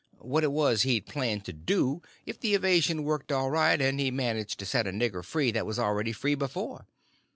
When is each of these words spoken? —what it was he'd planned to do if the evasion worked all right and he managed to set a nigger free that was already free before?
—what 0.17 0.43
it 0.43 0.51
was 0.51 0.81
he'd 0.81 1.05
planned 1.05 1.45
to 1.45 1.53
do 1.53 2.01
if 2.25 2.39
the 2.39 2.55
evasion 2.55 3.03
worked 3.03 3.31
all 3.31 3.51
right 3.51 3.79
and 3.79 3.99
he 3.99 4.09
managed 4.09 4.57
to 4.57 4.65
set 4.65 4.87
a 4.87 4.91
nigger 4.91 5.23
free 5.23 5.51
that 5.51 5.63
was 5.67 5.77
already 5.77 6.11
free 6.11 6.33
before? 6.33 6.87